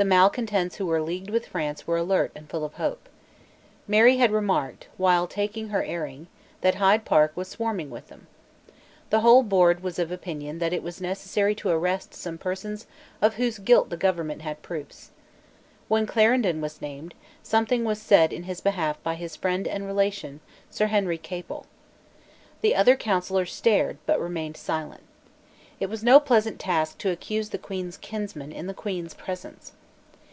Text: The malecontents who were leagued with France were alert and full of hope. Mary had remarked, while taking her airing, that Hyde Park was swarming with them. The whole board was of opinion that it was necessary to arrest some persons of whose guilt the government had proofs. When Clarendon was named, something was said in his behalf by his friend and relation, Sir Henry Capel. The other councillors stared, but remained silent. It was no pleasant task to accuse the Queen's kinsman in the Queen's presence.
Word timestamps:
The 0.00 0.04
malecontents 0.04 0.76
who 0.76 0.86
were 0.86 1.02
leagued 1.02 1.28
with 1.28 1.48
France 1.48 1.84
were 1.84 1.96
alert 1.96 2.30
and 2.36 2.48
full 2.48 2.64
of 2.64 2.74
hope. 2.74 3.08
Mary 3.88 4.18
had 4.18 4.30
remarked, 4.30 4.86
while 4.96 5.26
taking 5.26 5.70
her 5.70 5.82
airing, 5.82 6.28
that 6.60 6.76
Hyde 6.76 7.04
Park 7.04 7.32
was 7.36 7.48
swarming 7.48 7.90
with 7.90 8.06
them. 8.06 8.28
The 9.10 9.22
whole 9.22 9.42
board 9.42 9.82
was 9.82 9.98
of 9.98 10.12
opinion 10.12 10.60
that 10.60 10.72
it 10.72 10.84
was 10.84 11.00
necessary 11.00 11.52
to 11.56 11.70
arrest 11.70 12.14
some 12.14 12.38
persons 12.38 12.86
of 13.20 13.34
whose 13.34 13.58
guilt 13.58 13.90
the 13.90 13.96
government 13.96 14.42
had 14.42 14.62
proofs. 14.62 15.10
When 15.88 16.06
Clarendon 16.06 16.60
was 16.60 16.80
named, 16.80 17.12
something 17.42 17.84
was 17.84 18.00
said 18.00 18.32
in 18.32 18.44
his 18.44 18.60
behalf 18.60 19.02
by 19.02 19.16
his 19.16 19.34
friend 19.34 19.66
and 19.66 19.84
relation, 19.84 20.38
Sir 20.70 20.86
Henry 20.86 21.18
Capel. 21.18 21.66
The 22.60 22.76
other 22.76 22.94
councillors 22.94 23.52
stared, 23.52 23.98
but 24.06 24.20
remained 24.20 24.56
silent. 24.56 25.02
It 25.80 25.88
was 25.90 26.04
no 26.04 26.20
pleasant 26.20 26.60
task 26.60 26.98
to 26.98 27.10
accuse 27.10 27.48
the 27.48 27.58
Queen's 27.58 27.96
kinsman 27.96 28.52
in 28.52 28.68
the 28.68 28.74
Queen's 28.74 29.14
presence. 29.14 29.72